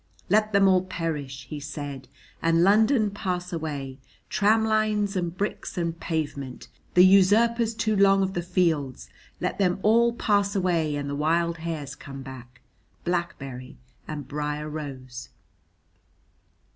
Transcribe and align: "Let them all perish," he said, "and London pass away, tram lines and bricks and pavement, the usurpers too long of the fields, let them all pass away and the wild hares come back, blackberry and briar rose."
"Let 0.29 0.51
them 0.51 0.67
all 0.67 0.83
perish," 0.85 1.45
he 1.47 1.59
said, 1.59 2.07
"and 2.41 2.63
London 2.63 3.11
pass 3.11 3.53
away, 3.53 3.99
tram 4.29 4.65
lines 4.65 5.15
and 5.15 5.37
bricks 5.37 5.77
and 5.77 5.99
pavement, 5.99 6.67
the 6.95 7.05
usurpers 7.05 7.75
too 7.75 7.95
long 7.95 8.23
of 8.23 8.33
the 8.33 8.41
fields, 8.41 9.11
let 9.39 9.59
them 9.59 9.77
all 9.83 10.11
pass 10.13 10.55
away 10.55 10.95
and 10.95 11.07
the 11.07 11.15
wild 11.15 11.57
hares 11.59 11.93
come 11.93 12.23
back, 12.23 12.61
blackberry 13.05 13.77
and 14.07 14.27
briar 14.27 14.67
rose." 14.67 15.29